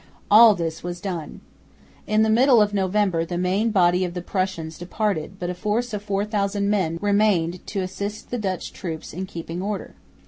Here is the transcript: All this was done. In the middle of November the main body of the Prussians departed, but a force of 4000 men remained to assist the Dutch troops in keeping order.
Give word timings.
All 0.31 0.55
this 0.55 0.81
was 0.81 0.99
done. 0.99 1.41
In 2.07 2.23
the 2.23 2.29
middle 2.31 2.59
of 2.59 2.73
November 2.73 3.23
the 3.23 3.37
main 3.37 3.69
body 3.69 4.03
of 4.03 4.15
the 4.15 4.21
Prussians 4.23 4.79
departed, 4.79 5.33
but 5.37 5.51
a 5.51 5.53
force 5.53 5.93
of 5.93 6.01
4000 6.01 6.67
men 6.71 6.97
remained 7.03 7.63
to 7.67 7.81
assist 7.81 8.31
the 8.31 8.39
Dutch 8.39 8.73
troops 8.73 9.13
in 9.13 9.27
keeping 9.27 9.61
order. 9.61 9.93